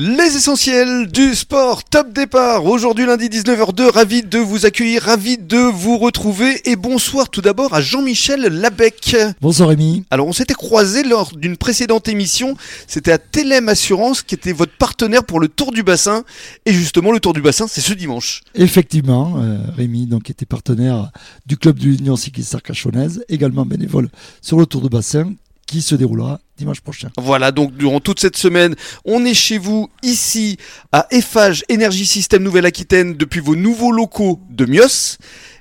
Les 0.00 0.36
essentiels 0.36 1.08
du 1.08 1.34
sport, 1.34 1.82
top 1.82 2.12
départ. 2.12 2.64
Aujourd'hui 2.66 3.04
lundi 3.04 3.28
19h02, 3.28 3.90
ravi 3.90 4.22
de 4.22 4.38
vous 4.38 4.64
accueillir, 4.64 5.02
ravi 5.02 5.38
de 5.38 5.56
vous 5.56 5.98
retrouver 5.98 6.60
et 6.70 6.76
bonsoir 6.76 7.28
tout 7.30 7.40
d'abord 7.40 7.74
à 7.74 7.80
Jean-Michel 7.80 8.42
Labec. 8.42 9.16
Bonsoir 9.40 9.70
Rémi. 9.70 10.04
Alors 10.12 10.28
on 10.28 10.32
s'était 10.32 10.54
croisé 10.54 11.02
lors 11.02 11.36
d'une 11.36 11.56
précédente 11.56 12.06
émission, 12.06 12.56
c'était 12.86 13.10
à 13.10 13.18
Télém 13.18 13.68
Assurance 13.68 14.22
qui 14.22 14.36
était 14.36 14.52
votre 14.52 14.76
partenaire 14.76 15.24
pour 15.24 15.40
le 15.40 15.48
Tour 15.48 15.72
du 15.72 15.82
Bassin 15.82 16.22
et 16.64 16.72
justement 16.72 17.10
le 17.10 17.18
Tour 17.18 17.32
du 17.32 17.42
Bassin 17.42 17.66
c'est 17.66 17.80
ce 17.80 17.92
dimanche. 17.92 18.42
Effectivement, 18.54 19.38
euh, 19.38 19.58
Rémi 19.76 20.06
donc 20.06 20.30
était 20.30 20.46
partenaire 20.46 21.10
du 21.46 21.56
club 21.56 21.76
de 21.76 21.86
l'Union 21.86 22.14
cycliste 22.14 22.54
Arcachonnaise, 22.54 23.24
également 23.28 23.66
bénévole 23.66 24.10
sur 24.42 24.60
le 24.60 24.66
Tour 24.66 24.82
du 24.82 24.90
Bassin 24.90 25.32
qui 25.66 25.82
se 25.82 25.96
déroulera 25.96 26.38
dimanche 26.58 26.80
prochain. 26.80 27.10
Voilà, 27.16 27.52
donc 27.52 27.74
durant 27.76 28.00
toute 28.00 28.20
cette 28.20 28.36
semaine, 28.36 28.74
on 29.04 29.24
est 29.24 29.34
chez 29.34 29.58
vous 29.58 29.88
ici 30.02 30.58
à 30.92 31.06
Eiffage 31.10 31.64
Énergie 31.68 32.06
Système 32.06 32.42
Nouvelle-Aquitaine 32.42 33.14
depuis 33.14 33.40
vos 33.40 33.56
nouveaux 33.56 33.92
locaux 33.92 34.40
de 34.50 34.66
Mios. 34.66 35.18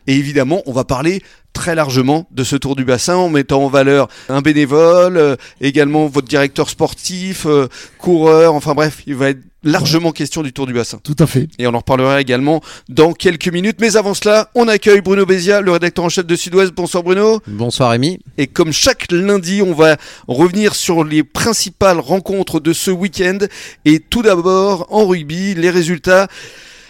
Et 0.08 0.16
évidemment, 0.16 0.62
on 0.66 0.72
va 0.72 0.84
parler 0.84 1.22
très 1.54 1.76
largement 1.76 2.28
de 2.32 2.44
ce 2.44 2.56
Tour 2.56 2.76
du 2.76 2.86
Bassin 2.86 3.16
en 3.16 3.30
mettant 3.30 3.64
en 3.64 3.68
valeur 3.68 4.08
un 4.30 4.42
bénévole, 4.42 5.18
euh, 5.18 5.36
également 5.60 6.06
votre 6.08 6.28
directeur 6.28 6.70
sportif, 6.70 7.46
euh, 7.46 7.68
coureur, 7.98 8.54
enfin 8.54 8.74
bref, 8.74 9.02
il 9.08 9.16
va 9.16 9.30
être 9.30 9.42
largement 9.68 10.12
question 10.12 10.42
du 10.44 10.54
Tour 10.54 10.66
du 10.66 10.74
Bassin. 10.74 11.00
Tout 11.04 11.16
à 11.20 11.28
fait. 11.28 11.48
Et 11.60 11.68
on 11.68 11.74
en 11.74 11.80
reparlera 11.80 12.22
également 12.22 12.62
dans 12.90 13.14
quelques 13.14 13.50
minutes. 13.50 13.78
Mais 13.80 13.98
avant 13.98 14.14
cela, 14.14 14.50
on 14.56 14.68
accueille 14.68 15.02
Bruno 15.02 15.26
Bézia, 15.26 15.62
le 15.62 15.72
rédacteur 15.72 16.06
en 16.06 16.10
chef 16.10 16.26
de 16.26 16.36
Sud-Ouest. 16.36 16.74
Bonsoir 16.74 17.04
Bruno. 17.04 17.42
Bonsoir 17.48 17.92
Rémi. 17.92 18.20
Et 18.38 18.48
comme 18.48 18.72
chaque 18.72 19.12
lundi, 19.12 19.62
on 19.62 19.74
va 19.74 19.98
revenir 20.28 20.74
sur 20.74 21.04
les 21.04 21.24
principales 21.24 22.00
rencontres 22.00 22.60
de 22.60 22.74
ce 22.74 22.92
week-end. 22.92 23.40
Et 23.86 24.00
tout 24.00 24.22
d'abord, 24.22 24.88
en 24.90 25.06
rugby, 25.06 25.54
les 25.54 25.70
résultats 25.70 26.28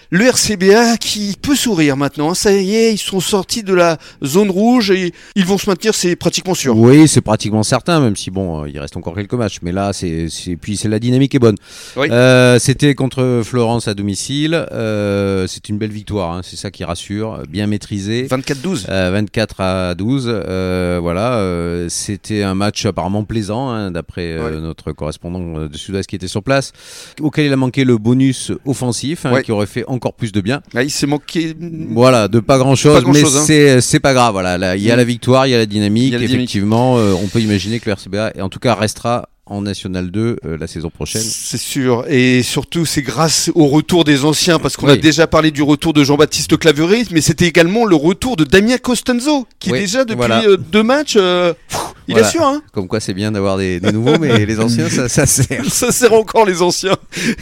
le 0.09 0.25
RCBA 0.25 0.97
qui 0.97 1.35
peut 1.41 1.55
sourire 1.55 1.97
maintenant. 1.97 2.33
Ça 2.33 2.51
y 2.53 2.75
est, 2.75 2.93
ils 2.93 2.97
sont 2.97 3.19
sortis 3.19 3.63
de 3.63 3.73
la 3.73 3.97
zone 4.23 4.49
rouge 4.49 4.91
et 4.91 5.13
ils 5.35 5.45
vont 5.45 5.57
se 5.57 5.69
maintenir, 5.69 5.93
c'est 5.93 6.15
pratiquement 6.15 6.53
sûr. 6.53 6.77
Oui, 6.77 7.07
c'est 7.07 7.21
pratiquement 7.21 7.63
certain, 7.63 7.99
même 7.99 8.15
si 8.15 8.31
bon, 8.31 8.63
euh, 8.63 8.69
il 8.69 8.79
reste 8.79 8.97
encore 8.97 9.15
quelques 9.15 9.33
matchs. 9.33 9.57
Mais 9.61 9.71
là, 9.71 9.91
c'est 9.93 10.27
puis 10.61 10.77
c'est 10.77 10.87
la 10.87 10.99
dynamique 10.99 11.35
est 11.35 11.39
bonne. 11.39 11.57
Oui. 11.95 12.07
Euh, 12.11 12.59
C'était 12.59 12.95
contre 12.95 13.41
Florence 13.43 13.87
à 13.87 13.93
domicile. 13.93 14.65
Euh, 14.71 15.45
c'est 15.47 15.69
une 15.69 15.77
belle 15.77 15.91
victoire, 15.91 16.33
hein, 16.33 16.41
c'est 16.43 16.55
ça 16.55 16.71
qui 16.71 16.83
rassure, 16.83 17.43
bien 17.49 17.67
maîtrisé. 17.67 18.27
24-12. 18.27 18.85
Euh, 18.89 19.09
24 19.11 19.61
à 19.61 19.95
12. 19.95 20.25
Euh, 20.27 20.99
voilà, 21.01 21.43
c'était 21.89 22.43
un 22.43 22.55
match 22.55 22.85
apparemment 22.85 23.23
plaisant, 23.23 23.69
hein, 23.69 23.91
d'après 23.91 24.37
notre 24.61 24.91
correspondant 24.91 25.67
de 25.67 25.77
Sud-Ouest 25.77 26.09
qui 26.09 26.15
était 26.15 26.27
sur 26.27 26.43
place, 26.43 26.71
auquel 27.19 27.45
il 27.45 27.53
a 27.53 27.57
manqué 27.57 27.83
le 27.83 27.97
bonus 27.97 28.51
offensif, 28.65 29.25
hein, 29.25 29.41
qui 29.41 29.51
aurait 29.51 29.67
fait 29.67 29.83
encore 29.87 29.96
plus 30.17 30.31
de 30.31 30.41
bien. 30.41 30.61
Ah, 30.75 30.83
il 30.83 30.89
s'est 30.91 31.07
manqué. 31.07 31.53
Voilà, 31.91 32.27
de 32.27 32.39
pas 32.39 32.57
grand 32.57 32.75
chose, 32.75 33.03
Pas 33.03 33.09
mais 33.11 33.23
hein. 33.23 33.27
c'est 33.45 33.81
c'est 33.81 33.99
pas 33.99 34.13
grave. 34.13 34.33
Voilà, 34.33 34.57
Là, 34.57 34.75
il 34.75 34.83
y 34.83 34.91
a 34.91 34.95
Mm. 34.95 34.97
la 34.97 35.03
victoire, 35.03 35.47
il 35.47 35.51
y 35.51 35.55
a 35.55 35.57
la 35.57 35.65
dynamique. 35.65 36.13
A. 36.13 36.17
Effectivement, 36.19 36.97
euh, 36.97 37.13
on 37.21 37.27
peut 37.27 37.39
imaginer 37.41 37.79
que 37.79 37.85
le 37.89 37.93
RCBA, 37.93 38.31
et 38.35 38.41
en 38.41 38.49
tout 38.49 38.59
cas, 38.59 38.73
restera 38.75 39.29
en 39.49 39.61
National 39.61 40.11
2 40.11 40.37
euh, 40.45 40.57
la 40.59 40.67
saison 40.67 40.89
prochaine. 40.89 41.21
C'est 41.21 41.57
sûr. 41.57 42.05
Et 42.09 42.43
surtout, 42.43 42.85
c'est 42.85 43.01
grâce 43.01 43.49
au 43.55 43.67
retour 43.67 44.03
des 44.03 44.25
anciens, 44.25 44.59
parce 44.59 44.75
qu'on 44.77 44.87
a 44.87 44.97
déjà 44.97 45.27
parlé 45.27 45.51
du 45.51 45.61
retour 45.63 45.93
de 45.93 46.03
Jean-Baptiste 46.03 46.57
Claverie, 46.57 47.07
mais 47.11 47.21
c'était 47.21 47.45
également 47.47 47.85
le 47.85 47.95
retour 47.95 48.35
de 48.35 48.43
Damien 48.43 48.77
Costanzo, 48.77 49.47
qui 49.59 49.71
Oui, 49.71 49.79
déjà 49.79 50.03
depuis 50.05 50.17
voilà. 50.17 50.43
euh, 50.43 50.57
deux 50.57 50.83
matchs, 50.83 51.15
euh, 51.17 51.53
pff, 51.69 51.79
il 52.09 52.13
Voilà. 52.13 52.27
assure, 52.27 52.43
hein. 52.45 52.61
Comme 52.73 52.87
quoi, 52.87 52.99
c'est 52.99 53.13
bien 53.13 53.31
d'avoir 53.31 53.57
des, 53.57 53.79
des 53.79 53.91
nouveaux, 53.91 54.17
mais 54.19 54.45
les 54.45 54.59
anciens, 54.59 54.89
ça, 54.89 55.09
ça 55.09 55.25
sert. 55.25 55.63
Ça 55.71 55.91
sert 55.91 56.13
encore 56.13 56.45
les 56.45 56.61
anciens. 56.61 56.97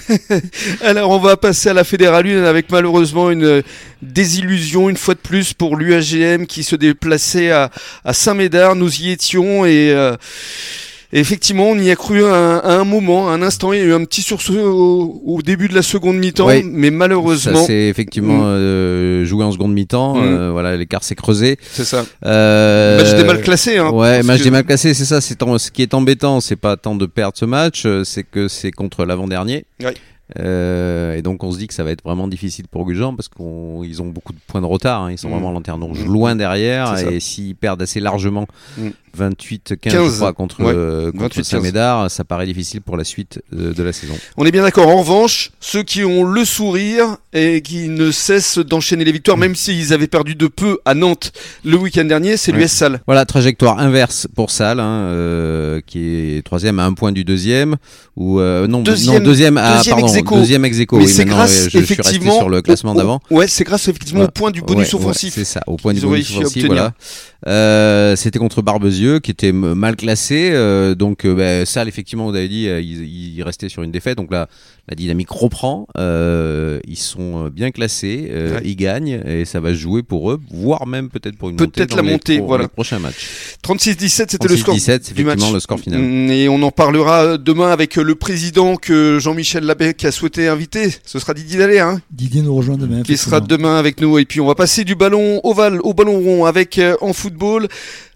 Alors 0.82 1.10
on 1.12 1.20
va 1.20 1.38
passer 1.38 1.70
à 1.70 1.74
la 1.74 1.84
Fédérale 1.84 2.28
1 2.28 2.44
avec 2.44 2.72
malheureusement 2.72 3.32
une 3.32 3.44
euh, 3.44 3.62
désillusion 4.02 4.90
une 4.90 4.98
fois 4.98 5.14
de 5.14 5.20
plus 5.20 5.54
pour 5.54 5.76
l'UAGM 5.76 6.46
qui 6.48 6.64
se 6.64 6.76
déplaçait 6.76 7.52
à, 7.52 7.70
à 8.04 8.14
Saint-Médard. 8.14 8.76
Nous 8.76 9.02
y 9.02 9.10
étions 9.12 9.66
et 9.66 9.94
effectivement 11.20 11.70
on 11.70 11.78
y 11.78 11.90
a 11.92 11.96
cru 11.96 12.24
à 12.26 12.34
un, 12.36 12.58
à 12.60 12.74
un 12.80 12.84
moment, 12.84 13.30
à 13.30 13.34
un 13.34 13.42
instant. 13.42 13.74
Il 13.74 13.80
y 13.80 13.82
a 13.82 13.86
eu 13.86 13.94
un 13.94 14.04
petit 14.06 14.22
sursaut 14.22 14.54
au, 14.58 15.22
au 15.26 15.42
début 15.42 15.68
de 15.68 15.76
la 15.76 15.82
seconde 15.82 16.18
mi-temps, 16.18 16.48
Oui. 16.48 16.64
mais 16.66 16.92
malheureusement, 16.92 17.60
Ça 17.62 17.66
s'est 17.68 17.88
effectivement 17.88 18.38
Mm. 18.40 18.46
euh, 18.46 19.26
joué 19.26 19.44
en 19.44 19.52
seconde 19.52 19.74
mi-temps. 19.74 20.16
Mm. 20.16 20.24
euh, 20.24 20.52
voilà, 20.52 20.76
l'écart 20.78 21.04
s'est 21.04 21.16
creusé. 21.16 21.58
c'est 21.72 21.86
ça. 21.86 22.06
Euh, 22.26 22.98
Match 22.98 23.16
des 23.16 23.24
mal 23.24 23.42
classés. 23.42 23.78
Hein, 23.78 23.90
ouais, 23.92 24.24
match 24.24 24.40
que- 24.40 24.44
des 24.44 24.52
mal 24.52 24.64
classés, 24.66 24.94
c'est 24.94 25.06
ça. 25.06 25.22
C'est 25.22 25.38
ce 25.58 25.72
qui 25.72 25.82
est 25.82 25.94
embêtant, 25.94 26.42
c'est 26.42 26.56
pas 26.56 26.78
tant 26.78 26.96
de 26.96 27.06
perdre 27.06 27.38
ce 27.38 27.46
match, 27.46 27.84
euh, 27.86 28.04
c'est 28.04 28.24
que 28.24 28.48
c'est 28.48 28.72
contre 28.72 29.06
l'avant-dernier. 29.06 29.66
Euh, 30.40 31.16
et 31.16 31.22
donc 31.22 31.44
on 31.44 31.52
se 31.52 31.60
dit 31.60 31.68
que 31.68 31.74
ça 31.76 31.84
va 31.84 31.92
être 31.92 32.02
vraiment 32.04 32.28
difficile 32.28 32.66
pour 32.68 32.84
Gujan 32.86 33.14
parce 33.16 33.30
qu'ils 33.30 34.02
ont 34.02 34.08
beaucoup 34.08 34.34
de 34.34 34.40
points 34.48 34.60
de 34.62 34.66
retard. 34.66 35.04
hein. 35.04 35.12
Ils 35.12 35.20
sont 35.20 35.28
Mm. 35.28 35.32
vraiment 35.34 35.52
lanterne 35.52 35.84
rouge 35.84 36.00
Mm. 36.04 36.12
loin 36.12 36.36
derrière. 36.36 36.98
C'est. 36.98 37.14
Et 37.14 37.20
s'ils 37.20 37.56
perdent 37.56 37.84
assez 37.84 38.00
largement, 38.00 38.48
Mm. 38.78 38.88
28-15 39.16 39.78
15, 39.78 40.12
je 40.12 40.16
crois, 40.18 40.34
contre, 40.34 40.62
ouais, 40.64 40.74
euh, 40.76 41.12
contre 41.12 41.38
28-15. 41.40 41.44
Saint-Médard, 41.44 42.12
ça 42.12 42.24
paraît 42.24 42.46
difficile 42.46 42.82
pour 42.82 42.98
la 42.98 43.04
suite 43.04 43.42
euh, 43.54 43.74
de 43.74 43.84
la 43.84 43.94
saison. 43.94 44.14
On 44.38 44.46
est 44.46 44.52
bien 44.52 44.64
d'accord. 44.64 44.88
En 44.88 44.98
revanche, 45.00 45.52
ceux 45.60 45.84
qui 45.84 46.04
ont 46.04 46.24
le 46.24 46.46
sourire 46.46 47.18
et 47.34 47.62
qui 47.62 47.90
ne 47.90 48.12
cessent 48.12 48.60
d'enchaîner 48.60 49.04
les 49.06 49.12
victoires, 49.12 49.38
même 49.38 49.56
s'ils 49.56 49.94
avaient 49.94 50.08
perdu 50.08 50.36
de 50.36 50.48
peu 50.48 50.80
à 50.86 50.94
Nantes 50.94 51.32
le 51.64 51.78
week-end 51.78 52.06
dernier, 52.06 52.38
c'est 52.38 52.52
Ouais. 52.54 52.60
l'US 52.60 52.72
Salle. 52.72 53.02
Voilà, 53.08 53.26
trajectoire 53.26 53.80
inverse 53.80 54.28
pour 54.36 54.52
Salle, 54.52 54.80
hein, 54.80 55.02
euh, 55.08 55.82
qui 55.86 56.00
est 56.38 56.46
troisième 56.46 56.80
à 56.80 56.86
un 56.86 56.94
point 56.94 57.12
du 57.12 57.24
deuxième, 57.24 57.76
ou 58.16 58.40
euh, 58.40 58.68
non, 58.68 58.82
Deuxième- 58.82 59.16
non, 59.20 59.20
deuxième 59.26 59.58
à 59.58 59.78
deuxième 59.78 60.00
pardon, 60.00 60.14
ex 60.14 60.30
deuxième 60.32 60.66
ex 60.66 60.78
Mais 60.78 60.86
oui, 60.92 61.08
c'est 61.08 61.26
grâce 61.26 61.52
euh, 61.52 61.56
je, 61.56 61.64
je 61.64 61.70
suis 61.70 61.80
resté 61.80 61.94
effectivement 62.02 62.38
sur 62.38 62.50
le 62.50 62.62
classement 62.62 62.94
d'avant. 62.96 63.20
Ouais, 63.32 63.48
c'est 63.48 63.64
grâce 63.64 63.88
effectivement 63.88 64.24
au 64.24 64.28
point 64.30 64.52
du 64.52 64.62
bonus 64.62 64.94
offensif. 64.94 65.34
c'est 65.36 65.46
ça, 65.46 65.62
au 65.68 65.76
point 65.78 65.94
du 65.94 66.02
bonus 66.02 66.30
offensif, 66.38 66.66
voilà. 66.66 66.94
Euh, 67.48 68.16
C'était 68.16 68.40
contre 68.40 68.62
Barbezieux, 68.62 69.20
qui 69.20 69.32
était 69.32 69.52
mal 69.52 69.96
classé. 69.96 70.50
euh, 70.54 70.96
donc, 70.96 71.26
euh, 71.26 71.36
bah, 71.36 71.66
Salle, 71.66 71.88
effectivement, 71.88 72.30
vous 72.30 72.36
avez 72.36 72.48
dit, 72.48 72.68
euh, 72.68 72.82
ils, 72.82 73.36
ils 73.38 73.44
restaient 73.44 73.70
sur 73.70 73.84
une 73.84 73.92
défaite. 73.92 74.18
Donc 74.18 74.32
là, 74.32 74.48
la 74.88 74.96
dynamique 74.96 75.30
reprend. 75.30 75.88
euh, 75.98 76.80
ils 76.88 76.98
sont 76.98 77.46
euh, 77.46 77.50
bien 77.50 77.72
classés, 77.72 78.30
euh, 78.32 78.56
Ouais. 78.56 78.62
ils 78.66 78.76
gagnent, 78.76 79.22
et 79.26 79.46
ça 79.46 79.60
va 79.60 79.70
se 79.70 79.76
jouer 79.80 80.04
pour 80.04 80.32
eux, 80.32 80.40
voire 80.52 80.86
même 80.88 81.10
peut-être 81.10 81.38
pour 81.38 81.50
une 81.50 81.56
montée. 81.56 81.68
Peut-être 81.68 81.90
dans 81.92 81.96
la 81.98 82.02
les 82.04 82.12
montée, 82.12 82.38
pro- 82.38 82.48
voilà. 82.48 82.64
les 82.64 82.68
prochains 82.70 83.00
matchs. 83.00 83.58
36-17, 83.64 84.28
c'était 84.32 84.48
le 84.48 84.58
score 84.58 84.74
17, 84.76 85.06
c'est 85.06 85.14
du 85.14 85.24
match. 85.24 85.34
effectivement 85.36 85.54
le 85.54 85.60
score 85.60 85.80
final. 85.80 86.02
Mm, 86.02 86.30
Et 86.32 86.50
on 86.50 86.62
en 86.64 86.72
parlera 86.72 87.38
demain 87.38 87.72
avec 87.72 87.96
le 87.96 88.16
président 88.16 88.76
que 88.76 89.18
Jean-Michel 89.20 89.64
Labec 89.66 90.04
a 90.06 90.12
souhaité 90.12 90.48
inviter. 90.48 90.90
Ce 91.06 91.20
sera 91.20 91.34
Didier 91.34 91.58
Dallet, 91.60 91.80
hein, 91.80 92.02
Didier 92.12 92.42
nous 92.42 92.56
rejoint 92.56 92.78
demain. 92.78 93.02
qui 93.04 93.18
sera 93.18 93.40
demain 93.40 93.78
avec 93.78 94.00
nous. 94.02 94.18
Et 94.20 94.26
puis 94.26 94.40
on 94.42 94.48
va 94.48 94.56
passer 94.56 94.84
du 94.84 94.96
ballon 94.96 95.40
ovale 95.44 95.80
au 95.82 95.94
ballon 95.94 96.20
rond 96.20 96.46
avec 96.46 96.78
euh, 96.78 96.96
en 97.02 97.14
football 97.36 97.68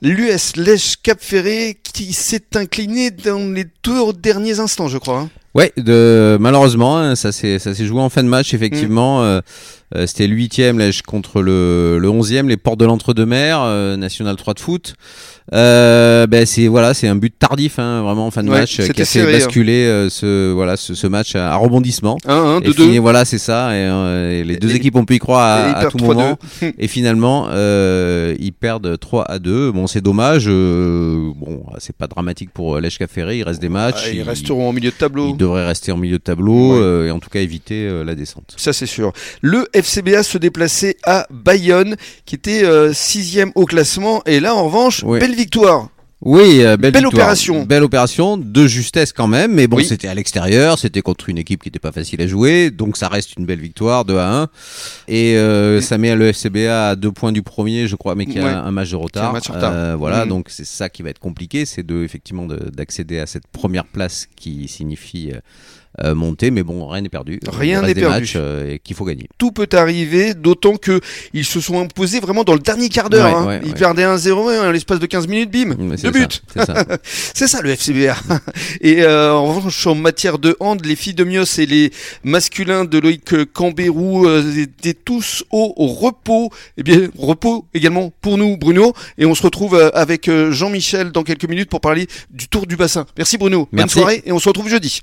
l'US 0.02 0.56
Lèche 0.56 0.96
Cap 1.04 1.20
Ferré 1.22 1.78
qui 1.84 2.14
s'est 2.14 2.56
incliné 2.56 3.12
dans 3.12 3.52
les 3.54 3.66
deux 3.84 4.14
derniers 4.14 4.60
instants, 4.60 4.88
je 4.88 4.98
crois. 4.98 5.20
hein. 5.20 5.30
Ouais, 5.56 5.74
de, 5.78 6.38
malheureusement, 6.40 6.98
hein, 7.00 7.16
ça 7.16 7.32
s'est 7.32 7.60
joué 7.86 8.00
en 8.00 8.10
fin 8.10 8.24
de 8.24 8.28
match, 8.30 8.54
effectivement. 8.54 9.24
euh, 9.24 9.42
euh, 9.96 10.06
C'était 10.06 10.28
le 10.28 10.36
huitième 10.36 10.78
Lèche 10.78 11.02
contre 11.02 11.42
le, 11.42 11.98
le 12.00 12.08
11e, 12.08 12.48
les 12.48 12.56
portes 12.56 12.80
de 12.80 12.86
l'entre-deux-mer, 12.86 13.60
euh, 13.64 13.98
National 13.98 14.36
3 14.36 14.54
de 14.54 14.60
foot. 14.60 14.94
Euh, 15.54 16.28
ben 16.28 16.46
c'est 16.46 16.68
voilà, 16.68 16.94
c'est 16.94 17.08
un 17.08 17.16
but 17.16 17.34
tardif, 17.38 17.80
hein, 17.80 18.02
vraiment 18.04 18.28
en 18.28 18.32
fin 18.32 18.44
de 18.44 18.50
Ouais, 18.50 18.60
match, 18.60 18.80
euh, 18.80 18.88
qui 18.88 19.02
a 19.02 19.06
fait 19.06 19.22
hein. 19.22 19.32
basculer 19.32 19.86
euh, 19.86 20.10
ce 20.10 20.52
voilà 20.52 20.78
ce, 20.78 20.94
ce 20.94 21.08
match 21.08 21.36
à, 21.36 21.56
rebondissement. 21.56 22.18
1-1, 22.28 22.62
Et 22.64 22.70
2-2. 22.70 22.74
fini, 22.74 22.98
voilà, 23.00 23.26
c'est 23.26 23.38
ça. 23.40 23.72
Et, 23.76 23.80
euh, 23.90 24.40
et 24.40 24.44
les 24.44 24.58
deux 24.58 24.72
Et- 24.72 24.76
équipes 24.76 24.96
ont 24.96 25.06
pu 25.06 25.16
y 25.16 25.20
croire 25.20 25.40
à, 25.42 25.78
à 25.80 25.86
tout 25.86 25.98
3-2. 25.98 26.04
moment. 26.06 26.38
Et 26.78 26.88
finalement, 26.88 27.48
euh, 27.52 28.36
ils 28.40 28.54
perdent 28.54 28.98
3 29.00 29.24
à 29.30 29.40
2. 29.40 29.72
Bon, 29.72 29.88
c'est 29.88 30.02
dommage. 30.02 30.46
euh, 30.48 31.32
bon, 31.36 31.64
c'est 31.80 31.96
pas 31.96 32.08
dramatique 32.08 32.50
pour 32.54 32.80
Cap 33.00 33.10
Ferré. 33.12 33.38
Il 33.40 33.44
reste 33.44 33.62
des 33.62 33.70
matchs. 33.70 34.04
Ah, 34.06 34.10
ils 34.10 34.16
Ils- 34.18 34.22
resteront 34.24 34.70
en 34.70 34.74
milieu 34.74 34.90
de 34.92 34.96
tableau. 34.96 35.30
ils 35.30 35.38
devraient 35.38 35.66
rester 35.66 35.92
en 35.92 35.98
milieu 35.98 36.18
de 36.18 36.24
tableau 36.24 36.74
Ouais. 36.74 36.80
euh, 36.82 37.08
et 37.08 37.12
en 37.12 37.20
tout 37.20 37.30
cas 37.30 37.40
éviter 37.40 37.90
la 38.06 38.16
descente. 38.16 38.54
Ça 38.58 38.74
c'est 38.74 38.86
sûr. 38.86 39.14
Le 39.42 39.68
FCBA 39.74 40.24
se 40.24 40.38
déplaçait 40.38 40.98
à 41.06 41.26
Bayonne, 41.32 41.96
qui 42.26 42.36
était 42.36 42.64
euh, 42.64 42.94
sixième 42.94 43.52
au 43.56 43.66
classement. 43.66 44.22
Et 44.26 44.40
là, 44.40 44.54
en 44.56 44.66
revanche, 44.66 45.04
Ouais. 45.04 45.20
belle 45.20 45.36
victoire. 45.40 45.90
Oui, 46.22 46.62
euh, 46.64 46.76
belle, 46.76 47.08
opération. 47.08 47.64
Belle 47.64 47.82
opération, 47.84 48.36
de 48.36 48.68
justesse 48.68 49.14
quand 49.14 49.28
même, 49.28 49.54
mais 49.54 49.68
bon, 49.68 49.78
Oui. 49.78 49.86
c'était 49.86 50.10
à 50.10 50.14
l'extérieur, 50.14 50.78
c'était 50.78 51.02
contre 51.02 51.30
une 51.30 51.38
équipe 51.38 51.64
qui 51.64 51.70
n'était 51.70 51.80
pas 51.80 51.94
facile 51.94 52.22
à 52.22 52.28
jouer, 52.28 52.72
donc 52.72 52.98
ça 52.98 53.08
reste 53.08 53.38
une 53.38 53.46
belle 53.46 53.62
victoire, 53.62 54.04
2 54.04 54.18
à 54.18 54.42
1. 54.42 54.48
Et 55.08 55.38
euh, 55.38 55.80
ça 55.80 55.98
met 55.98 56.14
le 56.18 56.34
FCBA 56.34 56.90
à 56.90 56.96
deux 56.98 57.14
points 57.14 57.32
du 57.32 57.42
premier, 57.42 57.88
je 57.88 57.96
crois, 57.96 58.16
mais 58.16 58.26
qui 58.26 58.38
a 58.38 58.44
Ouais. 58.44 58.50
un 58.52 58.72
match 58.72 58.90
de 58.92 58.98
retard. 58.98 59.32
match 59.32 59.48
retard. 59.50 59.72
Euh, 59.74 59.96
voilà, 59.98 60.24
Mhm. 60.26 60.30
donc 60.30 60.48
c'est 60.50 60.66
ça 60.66 60.90
qui 60.90 61.04
va 61.04 61.10
être 61.10 61.20
compliqué, 61.20 61.64
c'est 61.66 61.84
de 61.86 62.04
effectivement 62.04 62.48
de- 62.48 62.70
d'accéder 62.70 63.18
à 63.20 63.26
cette 63.26 63.48
première 63.48 63.86
place 63.86 64.28
qui 64.36 64.68
signifie 64.68 65.32
monter, 66.14 66.52
mais 66.52 66.64
bon, 66.64 66.88
rien 66.88 67.02
n'est 67.02 67.10
perdu. 67.10 67.40
Rien 67.48 67.82
n'est 67.82 67.94
perdu. 67.94 68.20
matchs, 68.22 68.34
euh, 68.36 68.74
et 68.74 68.80
qu'il 68.80 68.96
faut 68.96 69.06
gagner. 69.06 69.28
Tout 69.38 69.52
peut 69.52 69.68
arriver, 69.74 70.34
d'autant 70.34 70.78
que 70.78 71.00
ils 71.34 71.46
se 71.46 71.60
sont 71.62 71.80
imposés 71.80 72.20
vraiment 72.20 72.44
dans 72.44 72.54
le 72.54 72.60
dernier 72.60 72.90
quart 72.90 73.10
d'heure. 73.10 73.26
Ouais, 73.26 73.34
hein. 73.34 73.48
ouais, 73.48 73.62
ils 73.64 73.70
ouais. 73.72 73.78
perdaient 73.78 74.06
1-0 74.06 74.54
et 74.54 74.58
à 74.58 74.72
l'espace 74.72 75.00
de 75.00 75.06
15 75.06 75.28
minutes, 75.28 75.52
bim, 75.52 75.76
deux 75.76 75.98
c'est 75.98 76.12
buts. 76.12 76.28
ça, 76.56 76.66
C'est 77.34 77.48
ça. 77.48 77.60
Ça 77.60 77.62
le 77.64 77.72
FCBR. 77.72 78.22
Et 78.82 79.02
euh, 79.02 79.34
en 79.34 79.46
revanche, 79.54 79.88
en 79.88 79.96
matière 79.96 80.38
de 80.38 80.56
hand, 80.60 80.86
les 80.86 80.96
filles 80.96 81.16
de 81.16 81.24
Mios 81.24 81.46
et 81.58 81.66
les 81.66 81.92
masculins 82.24 82.86
de 82.86 82.98
Loïc 83.00 83.34
euh, 83.34 83.46
Cambérou 83.52 84.26
euh, 84.28 84.56
étaient 84.56 84.94
tous 84.94 85.44
au, 85.52 85.74
au 85.76 85.88
repos. 85.88 86.52
Eh 86.78 86.84
bien, 86.84 87.10
repos 87.18 87.66
également 87.74 88.12
pour 88.22 88.38
nous, 88.38 88.56
Bruno. 88.58 88.94
Et 89.18 89.26
on 89.26 89.36
se 89.36 89.44
retrouve 89.44 89.76
euh, 89.76 89.90
avec 89.94 90.28
euh, 90.28 90.52
Jean-Michel 90.52 91.12
dans 91.12 91.24
quelques 91.24 91.50
minutes 91.50 91.70
pour 91.70 91.82
parler 91.82 92.08
du 92.30 92.48
Tour 92.48 92.68
du 92.68 92.76
Bassin. 92.76 93.06
Merci 93.18 93.38
Bruno. 93.38 93.68
Bonne 93.72 93.82
Merci. 93.82 94.00
soirée 94.00 94.22
et 94.26 94.32
on 94.32 94.40
se 94.40 94.48
retrouve 94.48 94.70
jeudi. 94.70 95.02